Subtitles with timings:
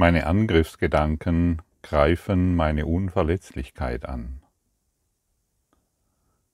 [0.00, 4.44] Meine Angriffsgedanken greifen meine Unverletzlichkeit an.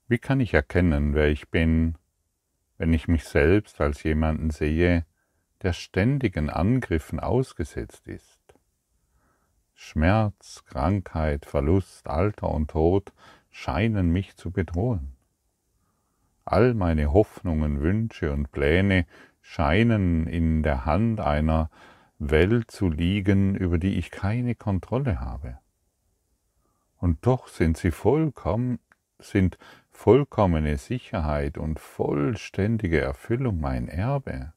[0.09, 1.99] Wie kann ich erkennen, wer ich bin,
[2.79, 5.05] wenn ich mich selbst als jemanden sehe,
[5.61, 8.41] der ständigen Angriffen ausgesetzt ist?
[9.75, 13.13] Schmerz, Krankheit, Verlust, Alter und Tod
[13.51, 15.17] scheinen mich zu bedrohen.
[16.47, 19.05] All meine Hoffnungen, Wünsche und Pläne
[19.43, 21.69] scheinen in der Hand einer
[22.31, 25.59] Welt zu liegen, über die ich keine Kontrolle habe.
[26.99, 28.79] Und doch sind sie vollkommen,
[29.19, 29.59] sind
[29.91, 34.53] vollkommene Sicherheit und vollständige Erfüllung mein Erbe.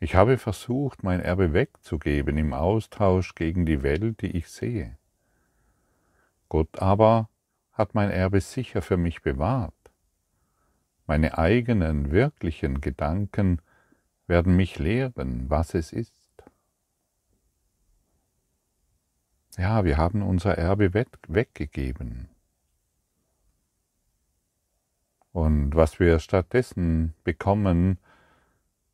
[0.00, 4.96] Ich habe versucht, mein Erbe wegzugeben im Austausch gegen die Welt, die ich sehe.
[6.48, 7.28] Gott aber
[7.72, 9.74] hat mein Erbe sicher für mich bewahrt.
[11.06, 13.60] Meine eigenen wirklichen Gedanken
[14.28, 16.14] werden mich lehren, was es ist.
[19.56, 22.28] Ja, wir haben unser Erbe weggegeben.
[25.32, 27.98] Und was wir stattdessen bekommen,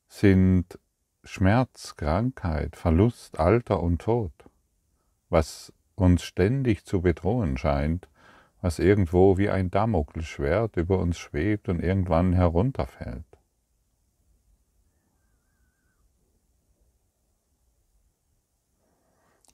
[0.08, 0.78] sind
[1.22, 4.32] Schmerz, Krankheit, Verlust, Alter und Tod,
[5.28, 8.08] was uns ständig zu bedrohen scheint,
[8.60, 13.33] was irgendwo wie ein Damoklesschwert über uns schwebt und irgendwann herunterfällt.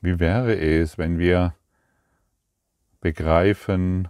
[0.01, 1.55] Wie wäre es, wenn wir
[3.01, 4.09] begreifen,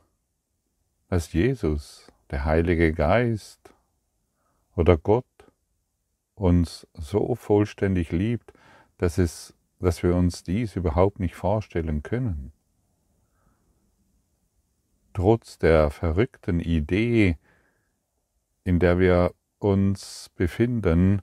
[1.08, 3.74] dass Jesus, der Heilige Geist
[4.76, 5.24] oder Gott
[6.36, 8.52] uns so vollständig liebt,
[8.98, 12.52] dass, es, dass wir uns dies überhaupt nicht vorstellen können.
[15.12, 17.36] Trotz der verrückten Idee,
[18.64, 21.20] in der wir uns befinden,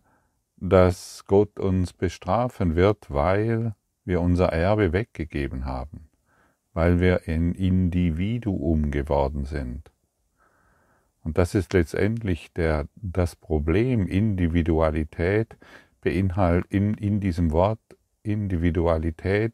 [0.57, 3.75] dass Gott uns bestrafen wird, weil
[4.07, 6.09] wir unser Erbe weggegeben haben,
[6.73, 9.91] weil wir ein Individuum geworden sind.
[11.23, 14.07] Und das ist letztendlich der, das Problem.
[14.07, 15.57] Individualität
[15.99, 17.81] beinhaltet, in, in diesem Wort
[18.23, 19.53] Individualität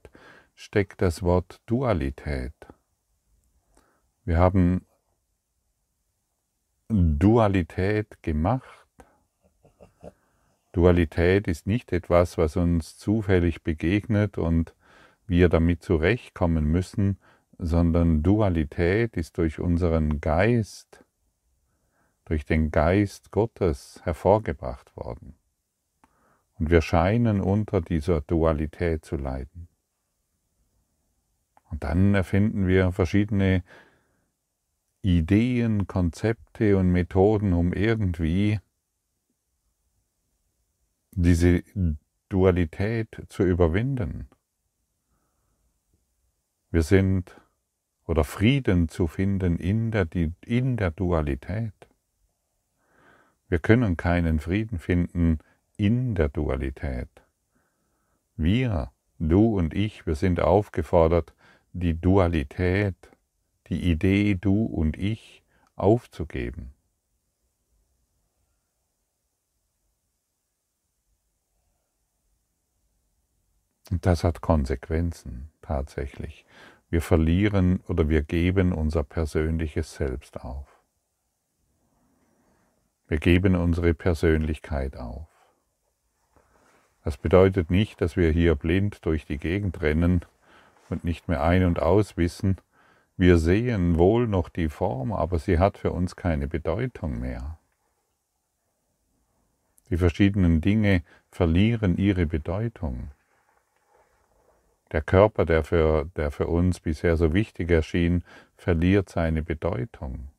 [0.53, 2.53] steckt das Wort Dualität.
[4.23, 4.85] Wir haben
[6.89, 8.82] Dualität gemacht.
[10.73, 14.75] Dualität ist nicht etwas, was uns zufällig begegnet und
[15.25, 17.17] wir damit zurechtkommen müssen,
[17.57, 21.03] sondern Dualität ist durch unseren Geist
[22.25, 25.35] durch den Geist Gottes hervorgebracht worden.
[26.55, 29.67] Und wir scheinen unter dieser Dualität zu leiden.
[31.69, 33.63] Und dann erfinden wir verschiedene
[35.01, 38.59] Ideen, Konzepte und Methoden, um irgendwie
[41.15, 41.63] diese
[42.29, 44.29] Dualität zu überwinden.
[46.71, 47.39] Wir sind
[48.05, 50.07] oder Frieden zu finden in der,
[50.45, 51.73] in der Dualität.
[53.47, 55.39] Wir können keinen Frieden finden
[55.77, 57.09] in der Dualität.
[58.35, 61.33] Wir, du und ich, wir sind aufgefordert,
[61.71, 62.95] die Dualität,
[63.67, 65.43] die Idee du und ich
[65.75, 66.73] aufzugeben.
[73.91, 76.45] Und das hat Konsequenzen tatsächlich.
[76.89, 80.67] Wir verlieren oder wir geben unser persönliches Selbst auf.
[83.07, 85.27] Wir geben unsere Persönlichkeit auf.
[87.03, 90.21] Das bedeutet nicht, dass wir hier blind durch die Gegend rennen
[90.89, 92.57] und nicht mehr ein- und auswissen.
[93.17, 97.57] Wir sehen wohl noch die Form, aber sie hat für uns keine Bedeutung mehr.
[99.89, 103.11] Die verschiedenen Dinge verlieren ihre Bedeutung.
[104.93, 108.23] Der Körper, der für, der für uns bisher so wichtig erschien,
[108.55, 110.29] verliert seine Bedeutung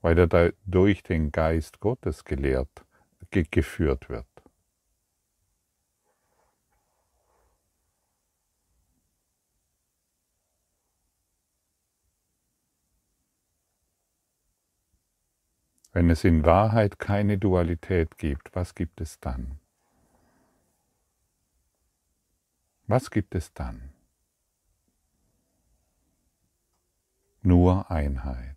[0.00, 2.84] weil er durch den Geist Gottes gelehrt,
[3.30, 4.26] ge geführt wird.
[15.92, 19.58] Wenn es in Wahrheit keine Dualität gibt, was gibt es dann?
[22.90, 23.92] Was gibt es dann?
[27.40, 28.56] Nur Einheit.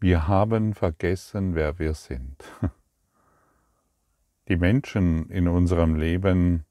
[0.00, 2.44] Wir haben vergessen, wer wir sind.
[4.48, 6.66] Die Menschen in unserem Leben,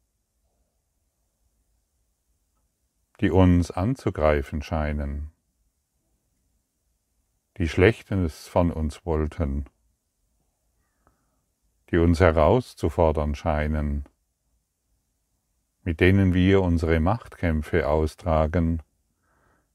[3.21, 5.31] die uns anzugreifen scheinen,
[7.57, 9.65] die Schlechtes von uns wollten,
[11.91, 14.05] die uns herauszufordern scheinen,
[15.83, 18.81] mit denen wir unsere Machtkämpfe austragen,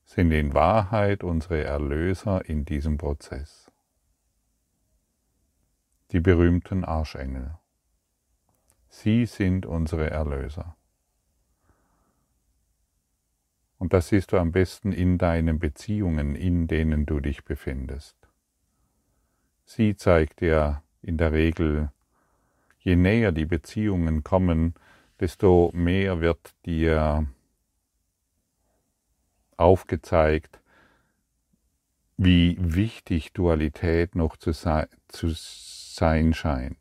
[0.04, 3.70] sind in Wahrheit unsere Erlöser in diesem Prozess.
[6.10, 7.58] Die berühmten Arschengel.
[8.88, 10.76] Sie sind unsere Erlöser.
[13.78, 18.16] Und das siehst du am besten in deinen Beziehungen, in denen du dich befindest.
[19.64, 21.90] Sie zeigt dir in der Regel,
[22.82, 24.75] je näher die Beziehungen kommen,
[25.20, 27.26] desto mehr wird dir
[29.56, 30.61] aufgezeigt,
[32.17, 36.76] wie wichtig Dualität noch zu sein, zu sein scheint.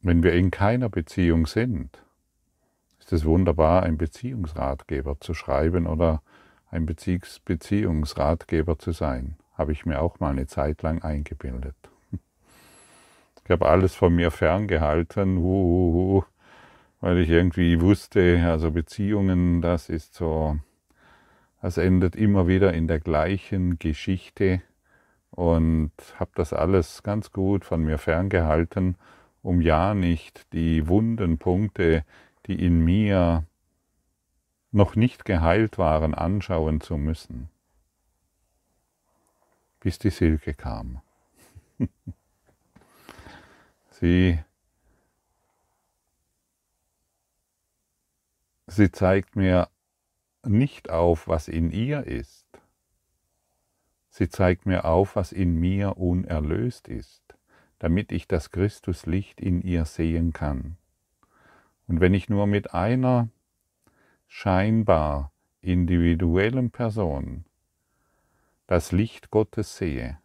[0.00, 2.02] Wenn wir in keiner Beziehung sind,
[2.98, 6.22] ist es wunderbar, einen Beziehungsratgeber zu schreiben oder
[6.74, 9.36] ein Beziehungsratgeber zu sein.
[9.54, 11.76] Habe ich mir auch mal eine Zeit lang eingebildet.
[13.44, 15.36] Ich habe alles von mir ferngehalten,
[17.00, 20.58] weil ich irgendwie wusste, also Beziehungen, das ist so,
[21.60, 24.62] das endet immer wieder in der gleichen Geschichte
[25.30, 28.96] und habe das alles ganz gut von mir ferngehalten
[29.44, 32.04] um ja nicht die wunden Punkte,
[32.46, 33.44] die in mir
[34.74, 37.48] noch nicht geheilt waren, anschauen zu müssen,
[39.80, 41.00] bis die Silke kam.
[43.90, 44.38] sie,
[48.66, 49.68] sie zeigt mir
[50.42, 52.44] nicht auf, was in ihr ist.
[54.10, 57.24] Sie zeigt mir auf, was in mir unerlöst ist
[57.84, 60.78] damit ich das Christuslicht in ihr sehen kann.
[61.86, 63.28] Und wenn ich nur mit einer
[64.26, 67.44] scheinbar individuellen Person
[68.66, 70.18] das Licht Gottes sehe,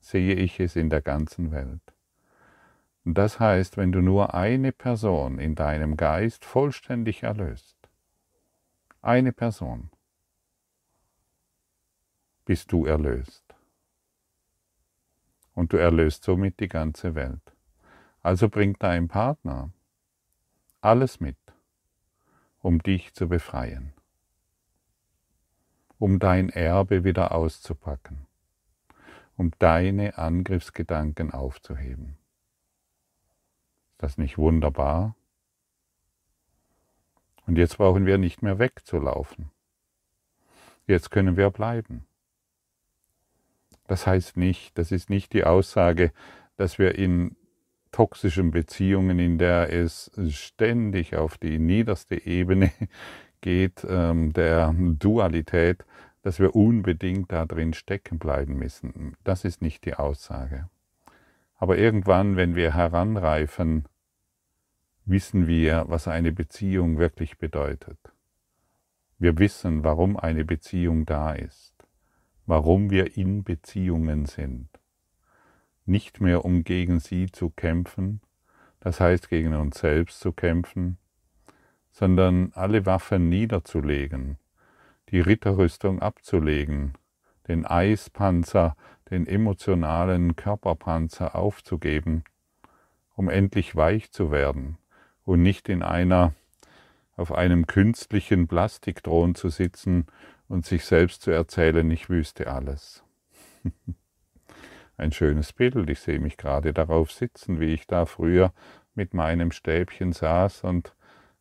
[0.00, 1.80] sehe ich es in der ganzen Welt.
[3.04, 7.76] Das heißt, wenn du nur eine Person in deinem Geist vollständig erlöst,
[9.00, 9.90] eine Person,
[12.44, 13.44] bist du erlöst
[15.54, 17.52] und du erlöst somit die ganze Welt.
[18.22, 19.70] Also bringt dein Partner
[20.80, 21.38] alles mit,
[22.66, 23.92] um dich zu befreien,
[26.00, 28.26] um dein Erbe wieder auszupacken,
[29.36, 32.18] um deine Angriffsgedanken aufzuheben.
[33.92, 35.14] Ist das nicht wunderbar?
[37.46, 39.52] Und jetzt brauchen wir nicht mehr wegzulaufen.
[40.88, 42.04] Jetzt können wir bleiben.
[43.86, 46.12] Das heißt nicht, das ist nicht die Aussage,
[46.56, 47.36] dass wir in
[47.96, 52.70] toxischen Beziehungen, in der es ständig auf die niederste Ebene
[53.40, 55.84] geht, ähm, der Dualität,
[56.22, 59.16] dass wir unbedingt da drin stecken bleiben müssen.
[59.24, 60.68] Das ist nicht die Aussage.
[61.56, 63.86] Aber irgendwann, wenn wir heranreifen,
[65.06, 67.98] wissen wir, was eine Beziehung wirklich bedeutet.
[69.18, 71.76] Wir wissen, warum eine Beziehung da ist
[72.46, 74.68] warum wir in Beziehungen sind.
[75.86, 78.20] Nicht mehr um gegen sie zu kämpfen,
[78.80, 80.98] das heißt gegen uns selbst zu kämpfen,
[81.92, 84.36] sondern alle Waffen niederzulegen,
[85.10, 86.94] die Ritterrüstung abzulegen,
[87.46, 88.76] den Eispanzer,
[89.10, 92.24] den emotionalen Körperpanzer aufzugeben,
[93.14, 94.78] um endlich weich zu werden
[95.24, 96.34] und nicht in einer
[97.16, 100.06] auf einem künstlichen Plastikthron zu sitzen
[100.48, 103.04] und sich selbst zu erzählen, ich wüsste alles.
[104.96, 108.52] Ein schönes Bild, ich sehe mich gerade darauf sitzen, wie ich da früher
[108.94, 110.94] mit meinem Stäbchen saß und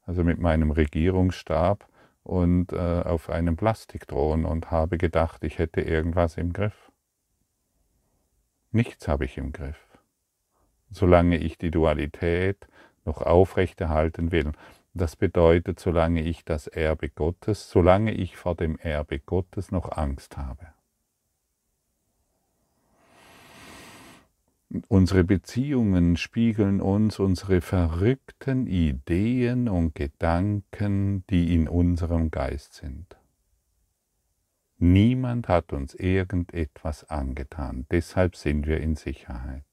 [0.05, 1.87] also mit meinem Regierungsstab
[2.23, 6.91] und äh, auf einem Plastikthron und habe gedacht, ich hätte irgendwas im Griff.
[8.71, 9.79] Nichts habe ich im Griff.
[10.91, 12.67] Solange ich die Dualität
[13.05, 14.51] noch aufrechterhalten will.
[14.93, 20.37] Das bedeutet, solange ich das Erbe Gottes, solange ich vor dem Erbe Gottes noch Angst
[20.37, 20.74] habe.
[24.87, 33.17] Unsere Beziehungen spiegeln uns unsere verrückten Ideen und Gedanken, die in unserem Geist sind.
[34.77, 39.63] Niemand hat uns irgendetwas angetan, deshalb sind wir in Sicherheit.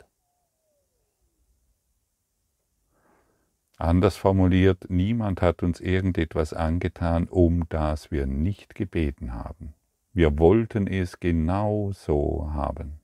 [3.79, 9.75] Anders formuliert, niemand hat uns irgendetwas angetan, um das wir nicht gebeten haben.
[10.13, 13.02] Wir wollten es genau so haben.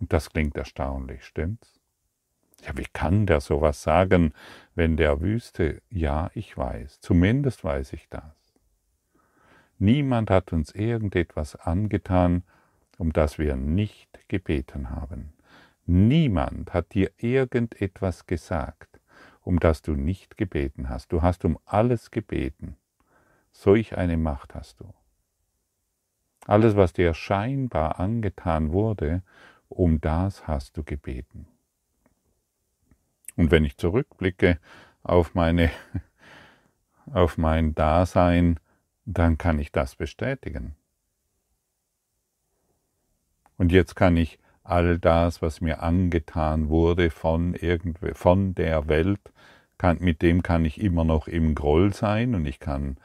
[0.00, 1.80] Und das klingt erstaunlich, stimmt's?
[2.66, 4.32] Ja, wie kann der sowas sagen,
[4.74, 8.22] wenn der wüsste, ja, ich weiß, zumindest weiß ich das.
[9.78, 12.42] Niemand hat uns irgendetwas angetan,
[12.98, 15.32] um das wir nicht gebeten haben.
[15.86, 19.00] Niemand hat dir irgendetwas gesagt,
[19.42, 21.12] um das du nicht gebeten hast.
[21.12, 22.76] Du hast um alles gebeten.
[23.52, 24.92] Solch eine Macht hast du.
[26.46, 29.22] Alles, was dir scheinbar angetan wurde,
[29.68, 31.46] um das hast du gebeten.
[33.36, 34.58] Und wenn ich zurückblicke
[35.02, 35.70] auf meine
[37.12, 38.58] auf mein Dasein,
[39.04, 40.76] dann kann ich das bestätigen.
[43.56, 49.32] Und jetzt kann ich all das, was mir angetan wurde von irgendwo, von der Welt,
[49.78, 52.98] kann, mit dem kann ich immer noch im Groll sein und ich kann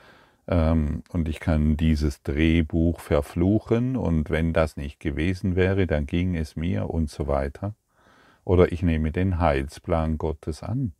[0.45, 6.57] und ich kann dieses Drehbuch verfluchen und wenn das nicht gewesen wäre, dann ging es
[6.57, 7.75] mir und so weiter.
[8.43, 10.93] Oder ich nehme den Heilsplan Gottes an,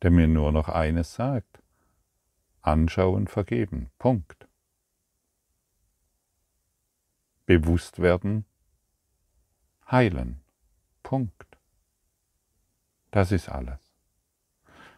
[0.00, 1.62] der mir nur noch eines sagt.
[2.62, 3.90] Anschauen, vergeben.
[3.98, 4.48] Punkt.
[7.44, 8.44] Bewusst werden,
[9.90, 10.40] heilen.
[11.02, 11.46] Punkt.
[13.10, 13.78] Das ist alles.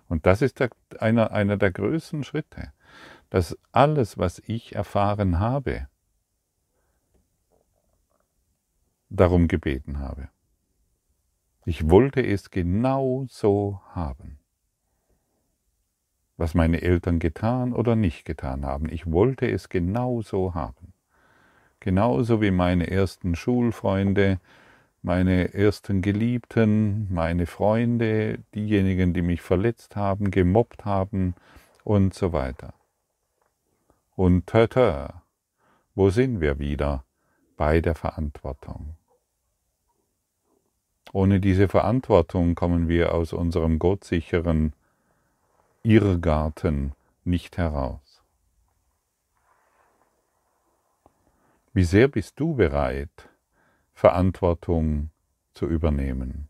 [0.09, 2.73] Und das ist der, einer, einer der größten Schritte,
[3.31, 5.89] dass alles, was ich erfahren habe,
[9.11, 10.29] darum gebeten habe.
[11.65, 14.39] Ich wollte es genau so haben
[16.39, 18.89] was meine Eltern getan oder nicht getan haben.
[18.89, 20.95] Ich wollte es genauso haben.
[21.81, 24.41] Genauso wie meine ersten Schulfreunde,
[25.03, 31.35] meine ersten Geliebten, meine Freunde, diejenigen, die mich verletzt haben, gemobbt haben
[31.85, 32.73] und so weiter.
[34.19, 35.23] Und tata,
[35.95, 37.05] wo sind wir wieder?
[37.57, 38.97] Bei der Verantwortung.
[41.13, 44.75] Ohne diese Verantwortung kommen wir aus unserem gottsicheren
[45.85, 48.25] Irrgarten nicht heraus.
[51.73, 53.29] Wie sehr bist du bereit,
[53.95, 55.11] Verantwortung
[55.55, 56.49] zu übernehmen?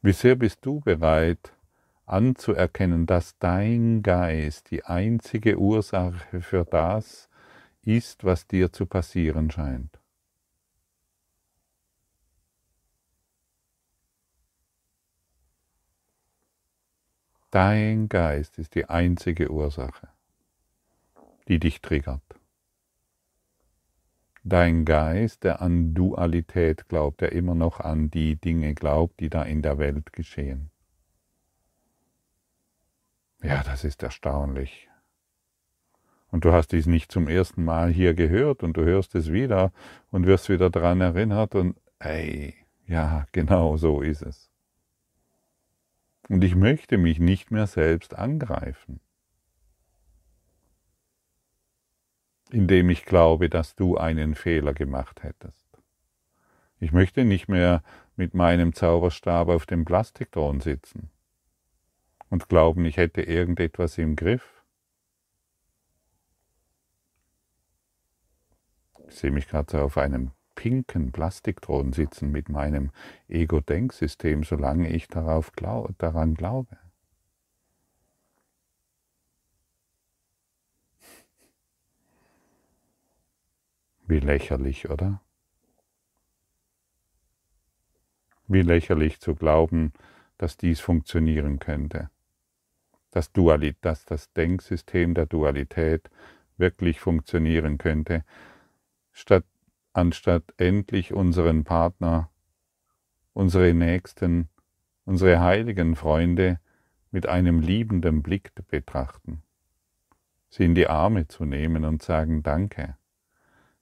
[0.00, 1.52] Wie sehr bist du bereit,
[2.12, 7.28] anzuerkennen, dass dein Geist die einzige Ursache für das
[7.82, 9.98] ist, was dir zu passieren scheint?
[17.50, 20.08] Dein Geist ist die einzige Ursache,
[21.48, 22.22] die dich triggert.
[24.44, 29.42] Dein Geist, der an Dualität glaubt, der immer noch an die Dinge glaubt, die da
[29.42, 30.71] in der Welt geschehen.
[33.42, 34.88] Ja, das ist erstaunlich.
[36.30, 39.72] Und du hast dies nicht zum ersten Mal hier gehört und du hörst es wieder
[40.10, 42.54] und wirst wieder daran erinnert und ey,
[42.86, 44.50] ja, genau so ist es.
[46.28, 49.00] Und ich möchte mich nicht mehr selbst angreifen,
[52.50, 55.66] indem ich glaube, dass du einen Fehler gemacht hättest.
[56.78, 57.82] Ich möchte nicht mehr
[58.16, 61.10] mit meinem Zauberstab auf dem Plastikthron sitzen
[62.32, 64.64] und glauben, ich hätte irgendetwas im Griff.
[69.06, 72.90] Ich sehe mich gerade so auf einem pinken Plastikthron sitzen mit meinem
[73.28, 76.78] Ego-Denksystem, solange ich darauf glaub, daran glaube.
[84.06, 85.20] Wie lächerlich, oder?
[88.48, 89.92] Wie lächerlich zu glauben,
[90.38, 92.08] dass dies funktionieren könnte.
[93.12, 96.10] Dass, Dualität, dass das Denksystem der Dualität
[96.56, 98.24] wirklich funktionieren könnte,
[99.12, 99.44] statt
[99.92, 102.30] anstatt endlich unseren Partner,
[103.32, 104.48] unsere Nächsten,
[105.04, 106.58] unsere heiligen Freunde
[107.10, 109.42] mit einem liebenden Blick betrachten,
[110.48, 112.96] sie in die Arme zu nehmen und sagen Danke.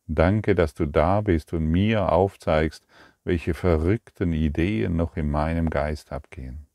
[0.07, 2.85] Danke, dass du da bist und mir aufzeigst,
[3.23, 6.67] welche verrückten Ideen noch in meinem Geist abgehen.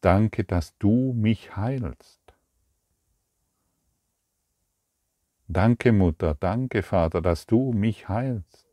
[0.00, 2.20] Danke, dass du mich heilst.
[5.48, 8.66] Danke Mutter, danke Vater, dass du mich heilst.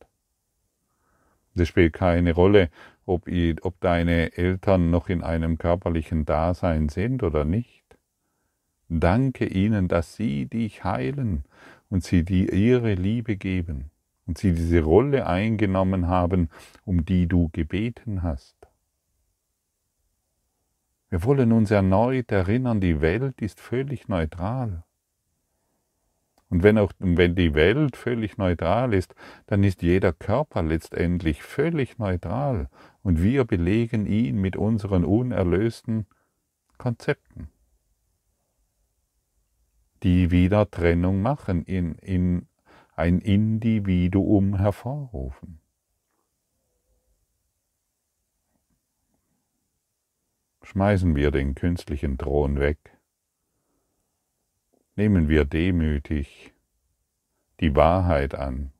[1.55, 2.69] Es spielt keine Rolle,
[3.05, 3.27] ob,
[3.62, 7.84] ob deine Eltern noch in einem körperlichen Dasein sind oder nicht.
[8.89, 11.43] Danke ihnen, dass sie dich heilen
[11.89, 13.89] und sie dir ihre Liebe geben
[14.27, 16.50] und sie diese Rolle eingenommen haben,
[16.86, 18.57] um die du gebeten hast.
[21.10, 24.84] Wir wollen uns erneut erinnern, die Welt ist völlig neutral.
[26.50, 29.16] Und wenn, auch, wenn die Welt völlig neutral ist,
[29.48, 32.70] dann ist jeder Körper letztendlich völlig neutral
[33.04, 36.08] und wir belegen ihn mit unseren unerlösten
[36.78, 37.50] Konzepten.
[40.04, 42.48] die wieder Trennung machen, in, in
[42.96, 45.60] ein Individuum hervorrufen.
[50.68, 52.78] Schmeißen wir den künstlichen Thron weg.
[54.98, 56.54] Nehmen wir demütig
[57.62, 58.74] die Wahrheit an.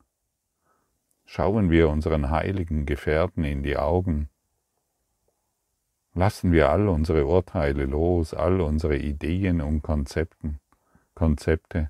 [1.24, 4.28] Schauen wir unseren heiligen Gefährten in die Augen.
[6.14, 10.60] Lassen wir all unsere Urteile los, all unsere Ideen und Konzepten,
[11.16, 11.90] Konzepte,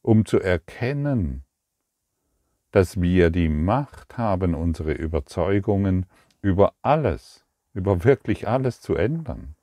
[0.00, 1.44] um zu erkennen,
[2.70, 6.06] dass wir die Macht haben, unsere Überzeugungen
[6.42, 9.54] über alles, über wirklich alles zu ändern.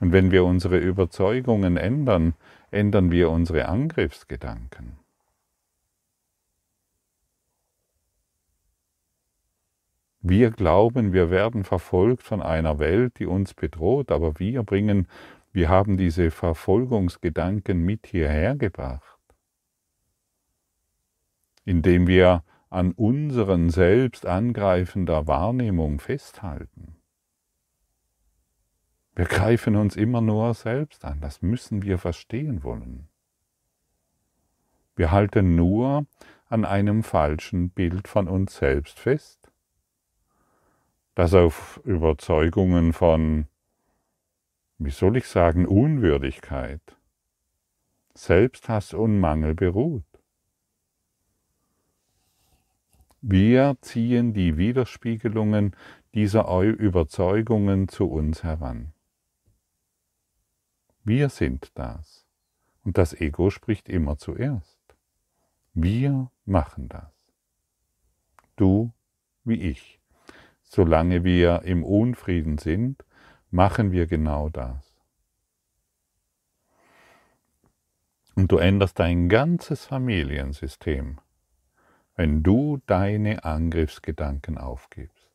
[0.00, 2.34] Und wenn wir unsere Überzeugungen ändern,
[2.70, 4.98] ändern wir unsere Angriffsgedanken.
[10.20, 15.08] Wir glauben, wir werden verfolgt von einer Welt, die uns bedroht, aber wir bringen,
[15.52, 19.18] wir haben diese Verfolgungsgedanken mit hierher gebracht,
[21.64, 26.96] indem wir an unseren selbst angreifender Wahrnehmung festhalten.
[29.14, 33.08] Wir greifen uns immer nur selbst an, das müssen wir verstehen wollen.
[34.94, 36.06] Wir halten nur
[36.48, 39.50] an einem falschen Bild von uns selbst fest,
[41.14, 43.46] das auf Überzeugungen von,
[44.78, 46.80] wie soll ich sagen, Unwürdigkeit,
[48.14, 50.07] Selbsthass und Mangel beruht.
[53.20, 55.74] Wir ziehen die Widerspiegelungen
[56.14, 58.92] dieser Überzeugungen zu uns heran.
[61.02, 62.26] Wir sind das.
[62.84, 64.78] Und das Ego spricht immer zuerst.
[65.74, 67.12] Wir machen das.
[68.56, 68.92] Du
[69.44, 70.00] wie ich.
[70.62, 73.04] Solange wir im Unfrieden sind,
[73.50, 74.94] machen wir genau das.
[78.34, 81.18] Und du änderst dein ganzes Familiensystem
[82.18, 85.30] wenn du deine Angriffsgedanken aufgibst.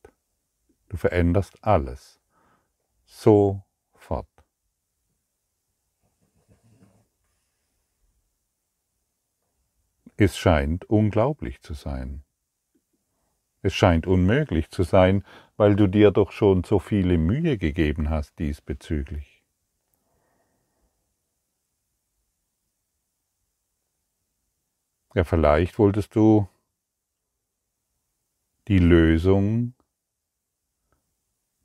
[0.89, 2.19] Du veränderst alles
[3.05, 4.27] sofort.
[10.17, 12.25] Es scheint unglaublich zu sein.
[13.61, 15.23] Es scheint unmöglich zu sein,
[15.55, 19.41] weil du dir doch schon so viele Mühe gegeben hast diesbezüglich.
[25.15, 26.49] Ja, vielleicht wolltest du
[28.67, 29.73] die Lösung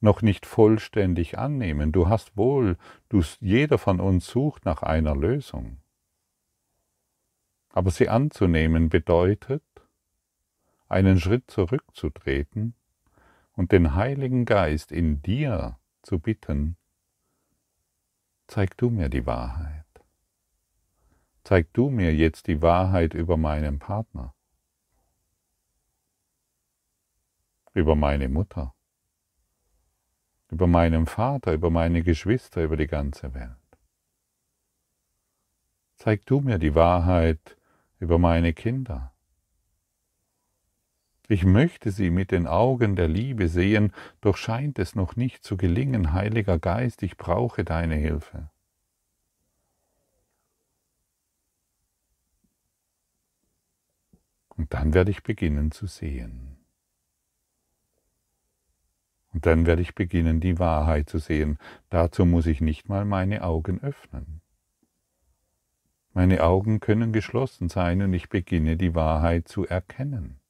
[0.01, 1.93] noch nicht vollständig annehmen.
[1.93, 2.77] Du hast wohl,
[3.09, 5.79] du, jeder von uns sucht nach einer Lösung.
[7.71, 9.63] Aber sie anzunehmen bedeutet,
[10.89, 12.75] einen Schritt zurückzutreten
[13.53, 16.77] und den Heiligen Geist in dir zu bitten,
[18.47, 19.85] zeig du mir die Wahrheit.
[21.45, 24.35] Zeig du mir jetzt die Wahrheit über meinen Partner.
[27.79, 28.75] Über meine Mutter,
[30.51, 33.57] über meinen Vater, über meine Geschwister, über die ganze Welt.
[35.97, 37.57] Zeig du mir die Wahrheit
[37.99, 39.13] über meine Kinder.
[41.29, 45.57] Ich möchte sie mit den Augen der Liebe sehen, doch scheint es noch nicht zu
[45.57, 48.51] gelingen, Heiliger Geist, ich brauche deine Hilfe.
[54.49, 56.58] Und dann werde ich beginnen zu sehen.
[59.33, 61.59] Und dann werde ich beginnen, die Wahrheit zu sehen.
[61.91, 64.41] Dazu muss ich nicht mal meine Augen öffnen.
[66.15, 70.41] Meine Augen können geschlossen sein und ich beginne die Wahrheit zu erkennen.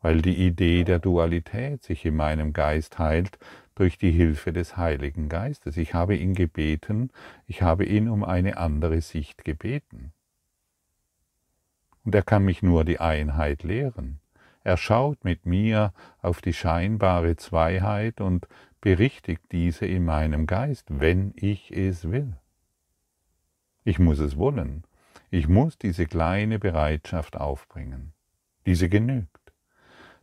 [0.00, 3.38] Weil die Idee der Dualität sich in meinem Geist heilt
[3.74, 5.76] durch die Hilfe des Heiligen Geistes.
[5.76, 7.10] Ich habe ihn gebeten,
[7.46, 10.12] ich habe ihn um eine andere Sicht gebeten.
[12.04, 14.20] Und er kann mich nur die Einheit lehren.
[14.66, 18.48] Er schaut mit mir auf die scheinbare Zweiheit und
[18.80, 22.36] berichtigt diese in meinem Geist, wenn ich es will.
[23.84, 24.82] Ich muss es wollen.
[25.30, 28.12] Ich muss diese kleine Bereitschaft aufbringen.
[28.66, 29.52] Diese genügt.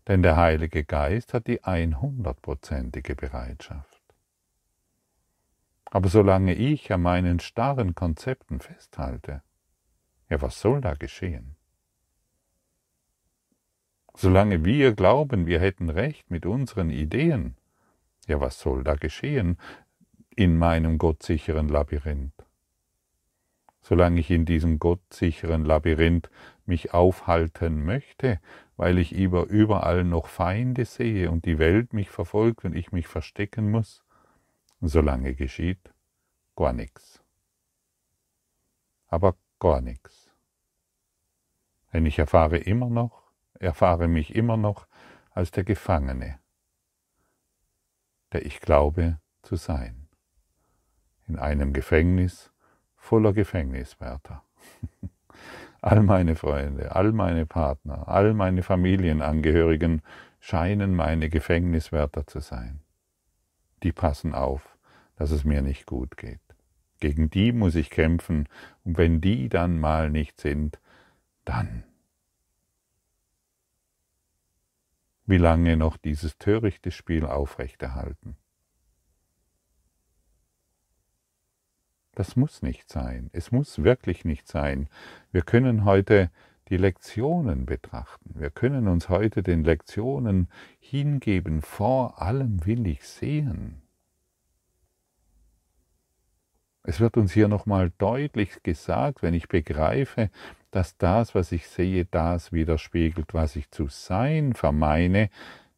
[0.10, 4.01] Denn der Heilige Geist hat die 100%ige Bereitschaft.
[5.86, 9.41] Aber solange ich an meinen starren Konzepten festhalte,
[10.27, 11.52] ja, was soll da geschehen?
[14.15, 17.56] Solange wir glauben, wir hätten recht mit unseren Ideen,
[18.28, 19.58] ja was soll da geschehen
[20.36, 22.43] in meinem gottsicheren Labyrinth?
[23.84, 26.32] solange ich in diesem gottsicheren Labyrinth
[26.65, 28.39] mich aufhalten möchte,
[28.78, 33.69] weil ich überall noch Feinde sehe und die Welt mich verfolgt und ich mich verstecken
[33.69, 34.04] muss,
[34.80, 35.93] solange geschieht
[36.56, 37.21] gar nichts.
[39.08, 40.32] Aber gar nichts.
[41.91, 43.22] Denn ich erfahre immer noch,
[43.59, 44.87] erfahre mich immer noch
[45.31, 46.39] als der Gefangene,
[48.31, 50.07] der ich glaube zu sein.
[51.27, 52.51] In einem Gefängnis
[52.95, 54.43] voller Gefängniswärter.
[55.81, 60.01] All meine Freunde, all meine Partner, all meine Familienangehörigen
[60.39, 62.79] scheinen meine Gefängniswärter zu sein.
[63.83, 64.77] Die passen auf,
[65.17, 66.39] dass es mir nicht gut geht.
[67.01, 68.47] Gegen die muss ich kämpfen,
[68.85, 70.79] und wenn die dann mal nicht sind,
[71.43, 71.83] dann.
[75.25, 78.36] Wie lange noch dieses törichte Spiel aufrechterhalten?
[82.15, 83.29] Das muss nicht sein.
[83.33, 84.88] Es muss wirklich nicht sein.
[85.31, 86.29] Wir können heute
[86.69, 88.36] die Lektionen betrachten.
[88.36, 91.62] Wir können uns heute den Lektionen hingeben.
[91.62, 93.81] Vor allem will ich sehen.
[96.83, 100.29] Es wird uns hier nochmal deutlich gesagt, wenn ich begreife,
[100.73, 105.29] dass das, was ich sehe, das widerspiegelt, was ich zu sein vermeine,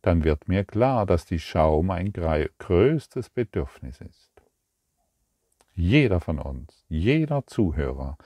[0.01, 4.35] dann wird mir klar, dass die Schau mein größtes Bedürfnis ist
[5.75, 8.17] jeder von uns, jeder Zuhörer,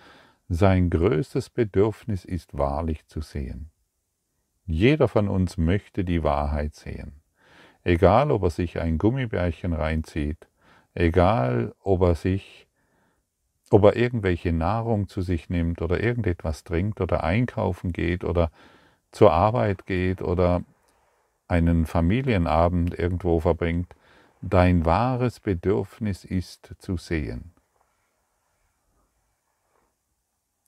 [0.48, 3.72] sein größtes Bedürfnis ist wahrlich zu sehen.
[4.66, 7.22] Jeder von uns möchte die Wahrheit sehen.
[7.84, 10.48] Egal, ob er sich ein Gummibärchen reinzieht,
[10.94, 12.68] egal, ob er sich,
[13.70, 18.52] ob er irgendwelche Nahrung zu sich nimmt oder irgendetwas trinkt oder einkaufen geht oder
[19.12, 20.64] zur Arbeit geht oder
[21.48, 23.96] einen Familienabend irgendwo verbringt,
[24.42, 27.52] dein wahres Bedürfnis ist zu sehen.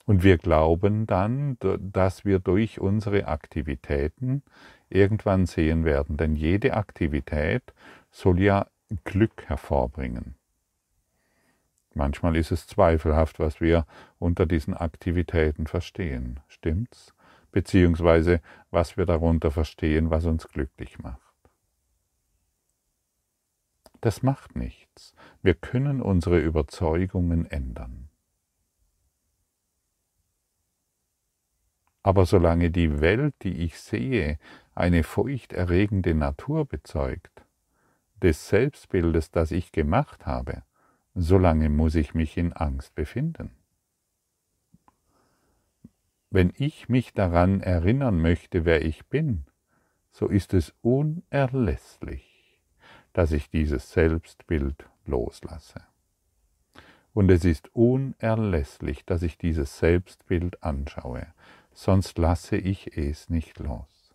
[0.06, 4.44] Und wir glauben dann, dass wir durch unsere Aktivitäten
[4.90, 7.64] irgendwann sehen werden, denn jede Aktivität
[8.10, 8.68] soll ja
[9.06, 10.36] Glück hervorbringen.
[11.94, 13.86] Manchmal ist es zweifelhaft, was wir
[14.18, 16.40] unter diesen Aktivitäten verstehen.
[16.48, 17.14] Stimmt's?
[17.52, 21.20] Beziehungsweise was wir darunter verstehen, was uns glücklich macht.
[24.00, 25.14] Das macht nichts.
[25.44, 28.10] Wir können unsere Überzeugungen ändern.
[32.04, 34.40] Aber solange die Welt, die ich sehe,
[34.74, 37.46] eine furchterregende Natur bezeugt,
[38.16, 40.64] des Selbstbildes, das ich gemacht habe,
[41.14, 43.52] solange muss ich mich in Angst befinden.
[46.30, 49.46] Wenn ich mich daran erinnern möchte, wer ich bin,
[50.12, 52.62] so ist es unerlässlich,
[53.12, 55.82] dass ich dieses Selbstbild loslasse.
[57.14, 61.28] Und es ist unerlässlich, dass ich dieses Selbstbild anschaue,
[61.74, 64.14] sonst lasse ich es nicht los.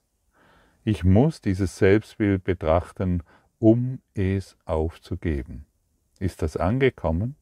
[0.84, 3.22] Ich muss dieses Selbstbild betrachten,
[3.58, 5.66] um es aufzugeben.
[6.18, 7.36] Ist das angekommen?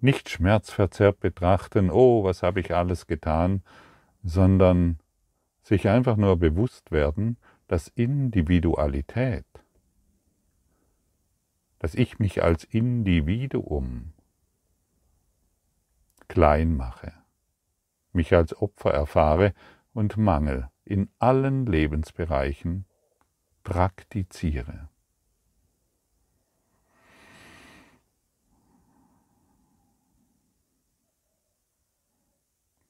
[0.00, 3.62] Nicht schmerzverzerrt betrachten, oh, was habe ich alles getan,
[4.22, 4.98] sondern
[5.62, 7.38] sich einfach nur bewusst werden,
[7.68, 9.46] dass Individualität
[11.84, 14.14] dass ich mich als Individuum
[16.28, 17.12] klein mache,
[18.14, 19.52] mich als Opfer erfahre
[19.92, 22.86] und Mangel in allen Lebensbereichen
[23.64, 24.88] praktiziere.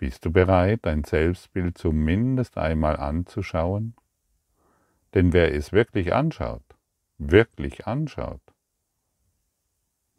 [0.04, 3.94] Bist du bereit, dein Selbstbild zumindest einmal anzuschauen?
[5.14, 6.62] Denn wer es wirklich anschaut,
[7.16, 8.42] wirklich anschaut,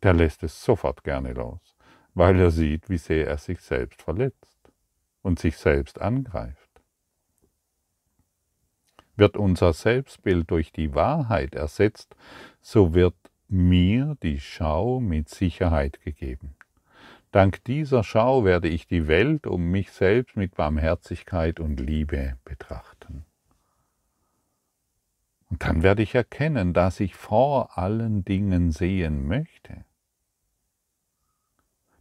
[0.02, 1.76] der lässt es sofort gerne los,
[2.16, 4.58] weil er sieht, wie sehr er sich selbst verletzt
[5.22, 6.82] und sich selbst angreift.
[9.16, 12.16] Wird unser Selbstbild durch die Wahrheit ersetzt,
[12.60, 13.14] so wird
[13.48, 16.56] mir die Schau mit Sicherheit gegeben.
[17.36, 23.26] Dank dieser Schau werde ich die Welt um mich selbst mit Barmherzigkeit und Liebe betrachten.
[25.50, 29.84] Und dann werde ich erkennen, dass ich vor allen Dingen sehen möchte.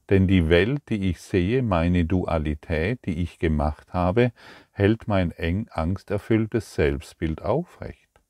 [0.08, 4.30] Denn die Welt, die ich sehe, meine Dualität, die ich gemacht habe,
[4.70, 8.20] hält mein eng angsterfülltes Selbstbild aufrecht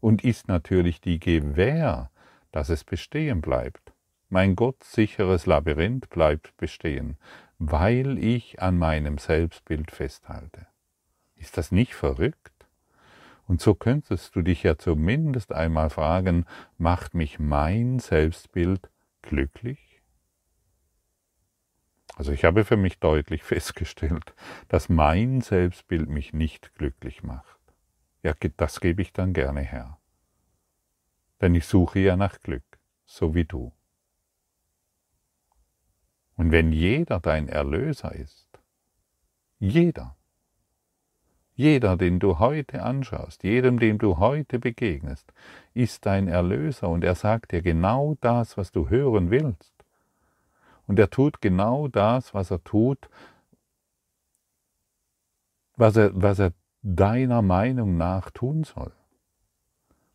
[0.00, 2.10] und ist natürlich die Gewähr,
[2.50, 3.92] dass es bestehen bleibt.
[4.30, 7.16] Mein gottsicheres Labyrinth bleibt bestehen,
[7.58, 10.66] weil ich an meinem Selbstbild festhalte.
[11.34, 12.52] Ist das nicht verrückt?
[13.46, 16.44] Und so könntest du dich ja zumindest einmal fragen,
[16.76, 18.90] macht mich mein Selbstbild
[19.22, 20.02] glücklich?
[22.16, 24.34] Also ich habe für mich deutlich festgestellt,
[24.68, 27.58] dass mein Selbstbild mich nicht glücklich macht.
[28.22, 29.98] Ja, das gebe ich dann gerne her.
[31.40, 32.64] Denn ich suche ja nach Glück,
[33.06, 33.72] so wie du.
[36.38, 38.48] Und wenn jeder dein Erlöser ist,
[39.58, 40.16] jeder,
[41.56, 45.32] jeder, den du heute anschaust, jedem, dem du heute begegnest,
[45.74, 49.74] ist dein Erlöser und er sagt dir genau das, was du hören willst.
[50.86, 53.10] Und er tut genau das, was er tut,
[55.76, 58.92] was er, was er deiner Meinung nach tun soll.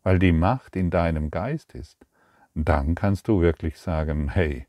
[0.02, 2.06] Weil die Macht in deinem Geist ist.
[2.54, 4.66] Dann kannst du wirklich sagen, hey,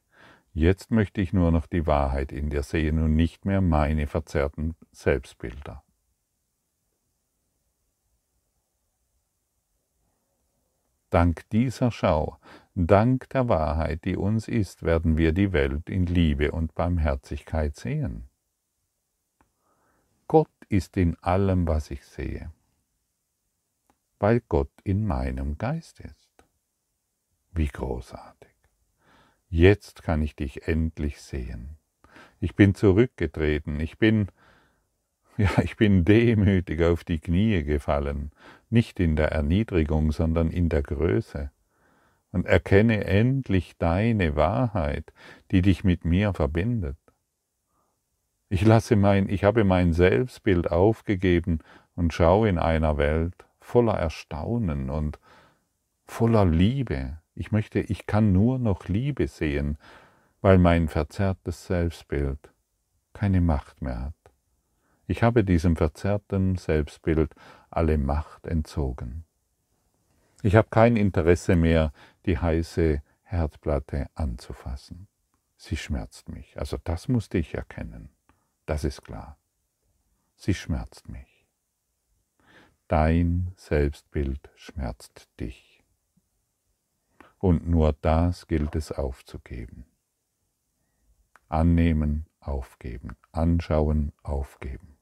[0.55, 4.75] jetzt möchte ich nur noch die Wahrheit in dir sehen und nicht mehr meine verzerrten
[4.91, 5.83] Selbstbilder.
[11.09, 12.39] Dank dieser Schau,
[12.73, 18.27] dank der Wahrheit, die uns ist, werden wir die Welt in Liebe und Barmherzigkeit sehen.
[20.27, 22.51] Gott ist in allem, was ich sehe,
[24.19, 26.31] weil Gott in meinem Geist ist.
[27.51, 28.54] Wie großartig.
[29.57, 31.77] Jetzt kann ich dich endlich sehen.
[32.41, 34.27] Ich bin zurückgetreten, ich bin
[35.37, 38.33] ja, ich bin demütig auf die Knie gefallen,
[38.69, 41.51] nicht in der Erniedrigung, sondern in der Größe,
[42.33, 45.13] und erkenne endlich deine Wahrheit,
[45.51, 46.97] die dich mit mir verbindet.
[48.49, 51.59] Ich lasse mein, ich habe mein Selbstbild aufgegeben
[51.95, 55.17] und schaue in einer Welt voller Erstaunen und
[56.03, 57.19] voller Liebe.
[57.35, 59.77] Ich möchte, ich kann nur noch Liebe sehen,
[60.41, 62.51] weil mein verzerrtes Selbstbild
[63.13, 64.13] keine Macht mehr hat.
[65.07, 67.35] Ich habe diesem verzerrten Selbstbild
[67.69, 69.25] alle Macht entzogen.
[70.41, 71.91] Ich habe kein Interesse mehr,
[72.25, 75.07] die heiße Herdplatte anzufassen.
[75.57, 76.57] Sie schmerzt mich.
[76.59, 78.09] Also das musste ich erkennen.
[78.65, 79.37] Das ist klar.
[80.35, 81.47] Sie schmerzt mich.
[82.87, 85.74] Dein Selbstbild schmerzt dich.
[87.45, 89.85] Und nur das gilt es aufzugeben.
[91.47, 93.17] Annehmen, aufgeben.
[93.31, 94.97] Anschauen, aufgeben.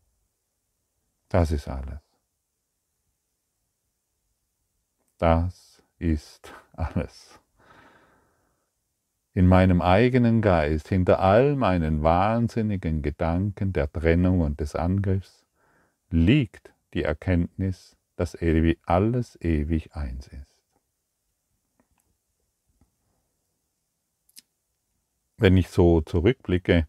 [1.30, 2.02] Das ist alles.
[5.18, 7.40] Das ist alles.
[9.34, 15.46] In meinem eigenen Geist, hinter all meinen wahnsinnigen Gedanken der Trennung und des Angriffs,
[16.10, 18.36] liegt die Erkenntnis, dass
[18.86, 20.53] alles ewig eins ist.
[25.38, 26.88] Wenn ich so zurückblicke,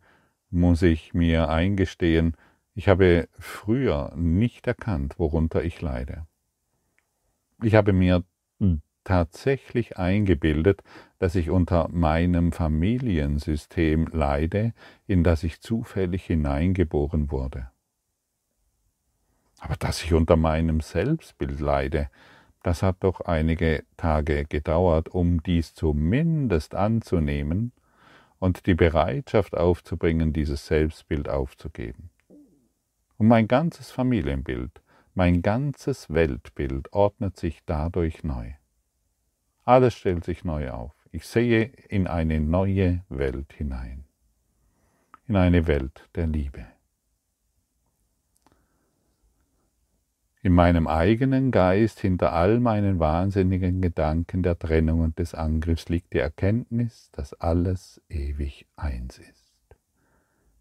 [0.50, 2.37] muss ich mir eingestehen,
[2.74, 6.26] ich habe früher nicht erkannt, worunter ich leide.
[7.62, 8.24] Ich habe mir
[9.04, 10.83] tatsächlich eingebildet,
[11.18, 14.72] dass ich unter meinem Familiensystem leide,
[15.07, 17.70] in das ich zufällig hineingeboren wurde.
[19.59, 22.11] Aber dass ich unter meinem Selbstbild leide,
[22.62, 27.72] das hat doch einige Tage gedauert, um dies zumindest anzunehmen
[28.44, 32.11] und die Bereitschaft aufzubringen, dieses Selbstbild aufzugeben.
[33.16, 34.83] Und mein ganzes Familienbild,
[35.14, 38.50] mein ganzes Weltbild ordnet sich dadurch neu.
[39.64, 40.92] Alles stellt sich neu auf.
[41.11, 44.04] Ich sehe in eine neue Welt hinein.
[45.26, 46.66] In eine Welt der Liebe.
[50.44, 56.12] In meinem eigenen Geist hinter all meinen wahnsinnigen Gedanken der Trennung und des Angriffs liegt
[56.12, 59.54] die Erkenntnis, dass alles ewig eins ist.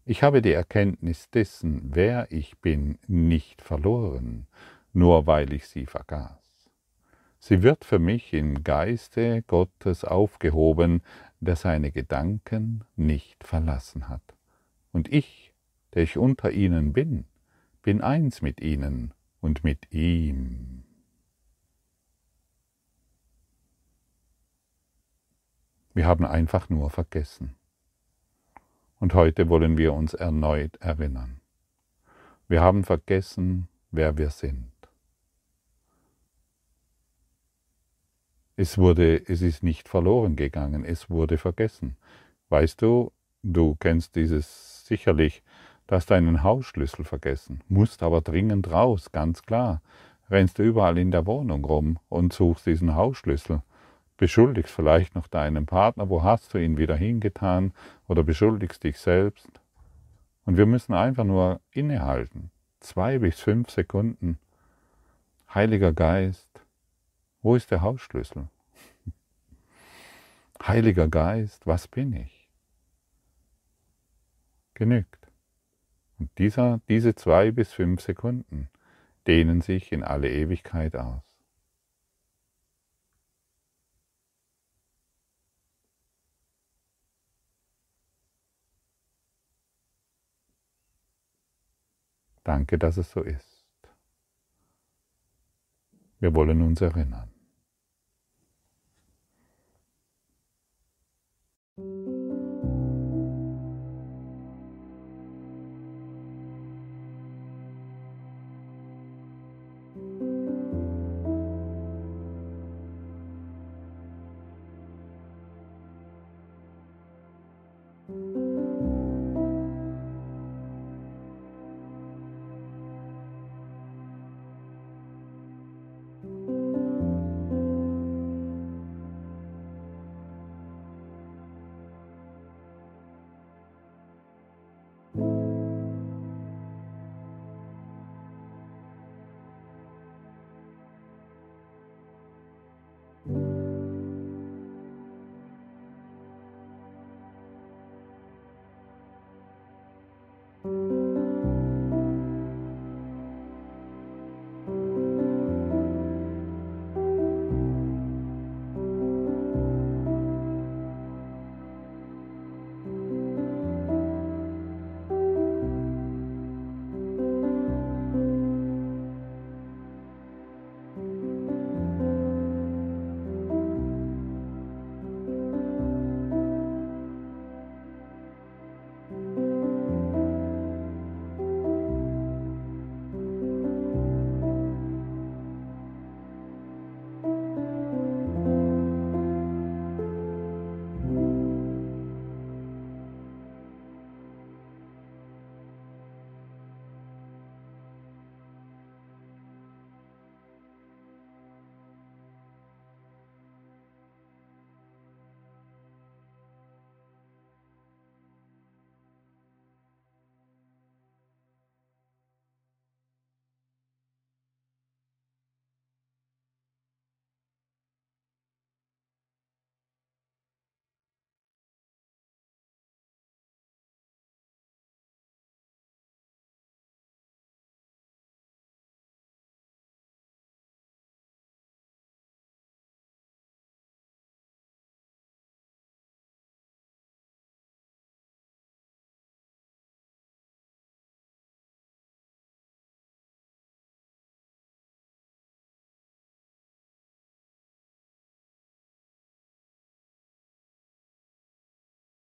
[0.06, 4.46] Ich habe die Erkenntnis dessen, wer ich bin, nicht verloren,
[4.94, 6.70] nur weil ich sie vergaß.
[7.38, 11.02] Sie wird für mich im Geiste Gottes aufgehoben,
[11.40, 14.34] der seine Gedanken nicht verlassen hat.
[14.92, 15.52] Und ich,
[15.92, 17.26] der ich unter ihnen bin,
[17.82, 19.12] bin eins mit ihnen
[19.44, 20.84] und mit ihm.
[25.92, 27.54] Wir haben einfach nur vergessen.
[29.00, 31.42] Und heute wollen wir uns erneut erinnern.
[32.48, 34.72] Wir haben vergessen, wer wir sind.
[38.56, 41.98] Es wurde, es ist nicht verloren gegangen, es wurde vergessen.
[42.48, 45.42] Weißt du, du kennst dieses sicherlich,
[45.86, 49.80] du hast deinen Hausschlüssel vergessen, musst aber dringend raus, ganz klar.
[50.30, 53.62] Rennst du überall in der Wohnung rum und suchst diesen Hausschlüssel
[54.16, 57.72] beschuldigst vielleicht noch deinen Partner, wo hast du ihn wieder hingetan
[58.06, 59.48] oder beschuldigst dich selbst.
[60.46, 62.50] Und wir müssen einfach nur innehalten.
[62.80, 64.38] Zwei bis fünf Sekunden.
[65.52, 66.48] Heiliger Geist,
[67.42, 68.48] wo ist der Hausschlüssel?
[70.66, 72.44] Heiliger Geist, was bin ich?
[74.74, 75.23] genügt.
[76.24, 78.70] Und dieser, diese zwei bis fünf Sekunden
[79.26, 81.20] dehnen sich in alle Ewigkeit aus.
[92.42, 93.66] Danke, dass es so ist.
[96.20, 97.30] Wir wollen uns erinnern.